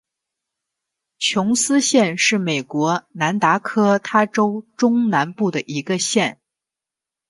[1.19, 6.41] 琼斯县是美国南达科他州中南部的一个县。